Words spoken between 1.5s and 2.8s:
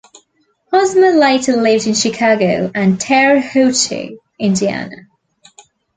lived in Chicago